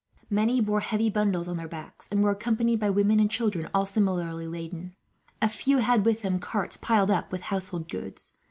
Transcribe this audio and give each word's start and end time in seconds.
Many 0.31 0.61
bore 0.61 0.79
heavy 0.79 1.11
bundles 1.11 1.47
on 1.47 1.57
their 1.57 1.67
backs, 1.67 2.07
and 2.11 2.23
were 2.23 2.31
accompanied 2.31 2.79
by 2.79 2.89
women 2.89 3.19
and 3.19 3.29
children, 3.29 3.69
all 3.71 3.85
similarly 3.85 4.47
laden. 4.47 4.95
A 5.43 5.47
few 5.47 5.77
had 5.77 6.05
with 6.05 6.23
them 6.23 6.39
carts, 6.39 6.75
piled 6.75 7.11
up 7.11 7.31
with 7.31 7.41
household 7.41 7.87
goods. 7.87 8.33